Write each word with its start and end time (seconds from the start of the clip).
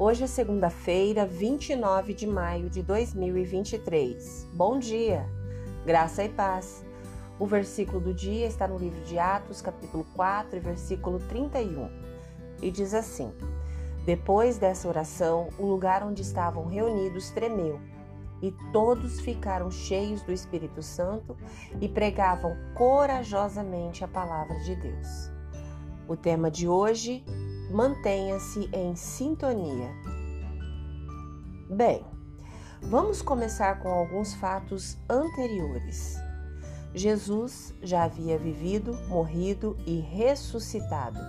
Hoje 0.00 0.22
é 0.22 0.26
segunda-feira, 0.28 1.26
29 1.26 2.14
de 2.14 2.24
maio 2.24 2.70
de 2.70 2.84
2023. 2.84 4.46
Bom 4.52 4.78
dia, 4.78 5.28
graça 5.84 6.22
e 6.22 6.28
paz. 6.28 6.84
O 7.36 7.44
versículo 7.44 7.98
do 7.98 8.14
dia 8.14 8.46
está 8.46 8.68
no 8.68 8.78
livro 8.78 9.00
de 9.00 9.18
Atos, 9.18 9.60
capítulo 9.60 10.06
4, 10.14 10.60
versículo 10.60 11.18
31, 11.28 11.90
e 12.62 12.70
diz 12.70 12.94
assim: 12.94 13.32
Depois 14.06 14.56
dessa 14.56 14.86
oração, 14.86 15.48
o 15.58 15.66
lugar 15.66 16.04
onde 16.04 16.22
estavam 16.22 16.66
reunidos 16.68 17.30
tremeu, 17.30 17.80
e 18.40 18.54
todos 18.72 19.18
ficaram 19.18 19.68
cheios 19.68 20.22
do 20.22 20.30
Espírito 20.30 20.80
Santo 20.80 21.36
e 21.80 21.88
pregavam 21.88 22.56
corajosamente 22.76 24.04
a 24.04 24.08
palavra 24.08 24.60
de 24.60 24.76
Deus. 24.76 25.28
O 26.06 26.16
tema 26.16 26.52
de 26.52 26.68
hoje 26.68 27.24
mantenha-se 27.70 28.68
em 28.72 28.96
sintonia. 28.96 29.90
Bem, 31.68 32.04
vamos 32.82 33.20
começar 33.20 33.78
com 33.80 33.88
alguns 33.88 34.34
fatos 34.34 34.96
anteriores. 35.08 36.16
Jesus 36.94 37.74
já 37.82 38.04
havia 38.04 38.38
vivido, 38.38 38.94
morrido 39.08 39.76
e 39.86 40.00
ressuscitado. 40.00 41.20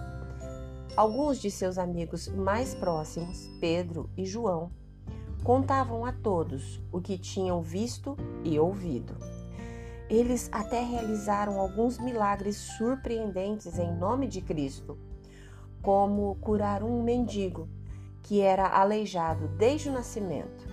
Alguns 0.96 1.40
de 1.40 1.52
seus 1.52 1.78
amigos 1.78 2.28
mais 2.30 2.74
próximos, 2.74 3.50
Pedro 3.60 4.10
e 4.16 4.26
João, 4.26 4.72
contavam 5.44 6.06
a 6.06 6.14
todos 6.14 6.82
o 6.92 7.02
que 7.02 7.18
tinham 7.18 7.62
visto 7.62 8.16
e 8.44 8.58
ouvido. 8.58 9.16
Eles 10.10 10.50
até 10.52 10.82
realizaram 10.82 11.60
alguns 11.60 12.00
milagres 12.00 12.56
surpreendentes 12.56 13.78
em 13.78 13.94
nome 13.96 14.28
de 14.28 14.42
Cristo 14.42 14.98
como 15.82 16.36
curar 16.36 16.84
um 16.84 17.02
mendigo 17.02 17.68
que 18.24 18.42
era 18.42 18.68
aleijado 18.68 19.48
desde 19.58 19.90
o 19.90 19.94
nascimento. 19.94 20.68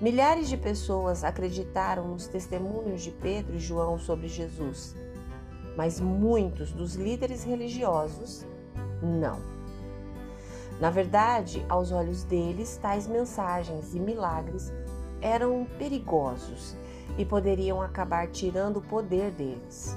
Milhares 0.00 0.48
de 0.48 0.56
pessoas 0.56 1.24
acreditaram 1.24 2.08
nos 2.08 2.26
testemunhos 2.26 3.02
de 3.02 3.10
Pedro 3.10 3.56
e 3.56 3.60
João 3.60 3.98
sobre 3.98 4.28
Jesus, 4.28 4.94
mas 5.76 6.00
muitos 6.00 6.72
dos 6.72 6.94
líderes 6.96 7.44
religiosos 7.44 8.44
não. 9.02 9.40
Na 10.80 10.90
verdade, 10.90 11.64
aos 11.68 11.92
olhos 11.92 12.24
deles, 12.24 12.76
tais 12.76 13.06
mensagens 13.06 13.94
e 13.94 14.00
milagres 14.00 14.70
eram 15.22 15.66
perigosos 15.78 16.76
e 17.16 17.24
poderiam 17.24 17.80
acabar 17.80 18.26
tirando 18.28 18.78
o 18.78 18.82
poder 18.82 19.30
deles. 19.30 19.96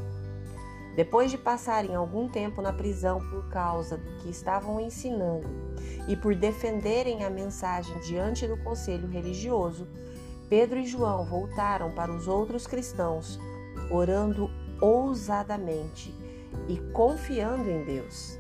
Depois 1.00 1.31
de 1.31 1.38
passarem 1.38 1.95
algum 1.95 2.28
tempo 2.28 2.61
na 2.61 2.73
prisão 2.73 3.22
por 3.30 3.47
causa 3.47 3.95
do 3.95 4.17
que 4.17 4.30
estavam 4.30 4.81
ensinando 4.81 5.47
e 6.09 6.16
por 6.17 6.36
defenderem 6.36 7.23
a 7.23 7.30
mensagem 7.30 7.97
diante 8.02 8.45
do 8.45 8.58
conselho 8.58 9.08
religioso, 9.08 9.88
Pedro 10.50 10.77
e 10.77 10.86
João 10.86 11.23
voltaram 11.23 11.89
para 11.89 12.11
os 12.11 12.27
outros 12.27 12.67
cristãos, 12.67 13.39
orando 13.89 14.52
ousadamente 14.81 16.14
e 16.67 16.77
confiando 16.92 17.70
em 17.72 17.86
Deus. 17.86 18.38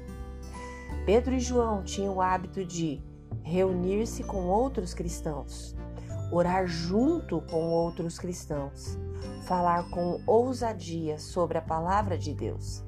Pedro 1.05 1.35
e 1.35 1.39
João 1.39 1.81
tinham 1.81 2.15
o 2.15 2.21
hábito 2.21 2.65
de 2.65 3.01
reunir-se 3.41 4.21
com 4.21 4.47
outros 4.47 4.93
cristãos, 4.93 5.77
orar 6.29 6.67
junto 6.67 7.39
com 7.39 7.69
outros 7.69 8.19
cristãos 8.19 8.99
falar 9.49 9.89
com 9.89 10.21
ousadia 10.27 11.17
sobre 11.17 11.57
a 11.57 11.61
palavra 11.61 12.15
de 12.15 12.35
Deus. 12.35 12.83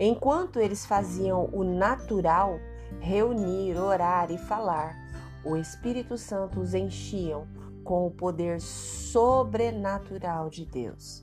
Enquanto 0.00 0.58
eles 0.58 0.86
faziam 0.86 1.44
o 1.52 1.62
natural, 1.62 2.58
reunir, 3.00 3.76
orar 3.76 4.30
e 4.30 4.38
falar, 4.38 4.96
o 5.44 5.58
Espírito 5.58 6.16
Santo 6.16 6.58
os 6.58 6.72
enchiam 6.72 7.46
com 7.84 8.06
o 8.06 8.10
poder 8.10 8.62
sobrenatural 8.62 10.48
de 10.48 10.64
Deus. 10.64 11.22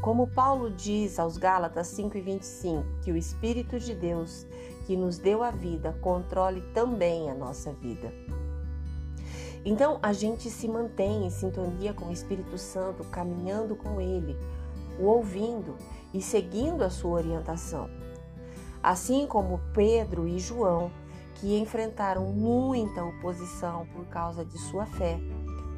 Como 0.00 0.28
Paulo 0.28 0.70
diz 0.70 1.18
aos 1.18 1.36
Gálatas 1.36 1.88
5:25, 1.88 2.84
que 3.02 3.10
o 3.10 3.16
Espírito 3.16 3.80
de 3.80 3.92
Deus, 3.92 4.46
que 4.86 4.96
nos 4.96 5.18
deu 5.18 5.42
a 5.42 5.50
vida, 5.50 5.98
controle 6.00 6.60
também 6.72 7.28
a 7.28 7.34
nossa 7.34 7.72
vida. 7.72 8.12
Então 9.64 9.98
a 10.02 10.12
gente 10.12 10.50
se 10.50 10.68
mantém 10.68 11.26
em 11.26 11.30
sintonia 11.30 11.92
com 11.92 12.06
o 12.06 12.12
Espírito 12.12 12.56
Santo, 12.56 13.04
caminhando 13.04 13.74
com 13.74 14.00
Ele, 14.00 14.36
o 14.98 15.04
ouvindo 15.04 15.76
e 16.12 16.20
seguindo 16.20 16.82
a 16.82 16.90
sua 16.90 17.18
orientação. 17.18 17.88
Assim 18.82 19.26
como 19.26 19.60
Pedro 19.74 20.26
e 20.28 20.38
João, 20.38 20.90
que 21.34 21.58
enfrentaram 21.58 22.32
muita 22.32 23.04
oposição 23.04 23.86
por 23.94 24.06
causa 24.06 24.44
de 24.44 24.58
sua 24.58 24.86
fé, 24.86 25.18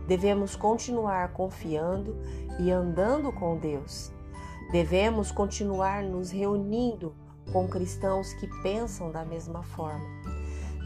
devemos 0.06 0.56
continuar 0.56 1.32
confiando 1.32 2.16
e 2.58 2.70
andando 2.70 3.32
com 3.32 3.56
Deus. 3.56 4.12
Devemos 4.70 5.32
continuar 5.32 6.02
nos 6.02 6.30
reunindo 6.30 7.14
com 7.52 7.66
cristãos 7.66 8.32
que 8.34 8.46
pensam 8.62 9.10
da 9.10 9.24
mesma 9.24 9.62
forma 9.62 10.39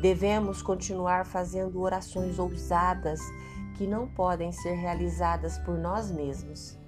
Devemos 0.05 0.61
continuar 0.61 1.25
fazendo 1.25 1.81
orações 1.81 2.39
ousadas 2.39 3.19
que 3.75 3.87
não 3.87 4.07
podem 4.07 4.53
ser 4.53 4.75
realizadas 4.75 5.57
por 5.61 5.79
nós 5.79 6.11
mesmos. 6.11 6.79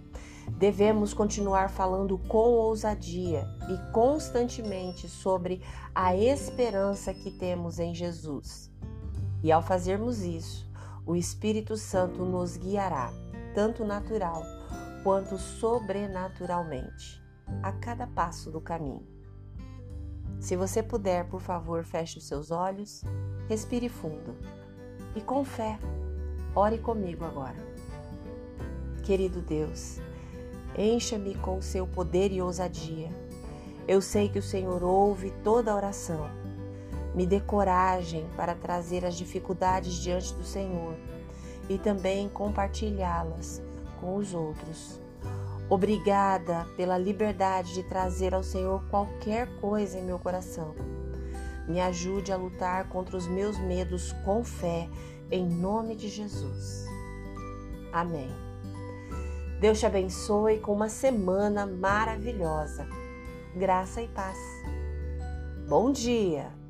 Devemos 0.58 1.14
continuar 1.14 1.70
falando 1.70 2.18
com 2.18 2.50
ousadia 2.50 3.48
e 3.70 3.90
constantemente 3.90 5.08
sobre 5.08 5.62
a 5.94 6.14
esperança 6.14 7.14
que 7.14 7.30
temos 7.30 7.78
em 7.78 7.94
Jesus. 7.94 8.70
E 9.42 9.50
ao 9.50 9.62
fazermos 9.62 10.20
isso, 10.20 10.70
o 11.06 11.16
Espírito 11.16 11.74
Santo 11.74 12.22
nos 12.22 12.58
guiará, 12.58 13.10
tanto 13.54 13.82
natural 13.82 14.42
quanto 15.02 15.38
sobrenaturalmente, 15.38 17.24
a 17.62 17.72
cada 17.72 18.06
passo 18.06 18.50
do 18.50 18.60
caminho. 18.60 19.15
Se 20.40 20.56
você 20.56 20.82
puder, 20.82 21.24
por 21.28 21.40
favor, 21.40 21.84
feche 21.84 22.18
os 22.18 22.26
seus 22.26 22.50
olhos, 22.50 23.02
respire 23.48 23.88
fundo 23.88 24.36
e 25.14 25.20
com 25.20 25.44
fé, 25.44 25.78
ore 26.54 26.78
comigo 26.78 27.24
agora. 27.24 27.56
Querido 29.02 29.40
Deus, 29.40 29.98
encha-me 30.76 31.34
com 31.36 31.58
o 31.58 31.62
seu 31.62 31.86
poder 31.86 32.32
e 32.32 32.42
ousadia. 32.42 33.08
Eu 33.88 34.00
sei 34.00 34.28
que 34.28 34.38
o 34.38 34.42
Senhor 34.42 34.82
ouve 34.82 35.32
toda 35.42 35.72
a 35.72 35.76
oração. 35.76 36.28
Me 37.14 37.26
dê 37.26 37.40
coragem 37.40 38.28
para 38.36 38.54
trazer 38.54 39.04
as 39.04 39.16
dificuldades 39.16 39.94
diante 39.94 40.34
do 40.34 40.44
Senhor 40.44 40.94
e 41.68 41.78
também 41.78 42.28
compartilhá-las 42.28 43.62
com 44.00 44.16
os 44.16 44.34
outros. 44.34 45.00
Obrigada 45.68 46.64
pela 46.76 46.96
liberdade 46.96 47.74
de 47.74 47.82
trazer 47.82 48.32
ao 48.34 48.42
Senhor 48.42 48.84
qualquer 48.88 49.48
coisa 49.60 49.98
em 49.98 50.04
meu 50.04 50.18
coração. 50.18 50.74
Me 51.66 51.80
ajude 51.80 52.32
a 52.32 52.36
lutar 52.36 52.88
contra 52.88 53.16
os 53.16 53.26
meus 53.26 53.58
medos 53.58 54.12
com 54.24 54.44
fé, 54.44 54.88
em 55.30 55.44
nome 55.44 55.96
de 55.96 56.08
Jesus. 56.08 56.86
Amém. 57.92 58.30
Deus 59.60 59.80
te 59.80 59.86
abençoe 59.86 60.60
com 60.60 60.72
uma 60.72 60.88
semana 60.88 61.66
maravilhosa. 61.66 62.86
Graça 63.56 64.02
e 64.02 64.08
paz. 64.08 64.38
Bom 65.66 65.90
dia! 65.90 66.65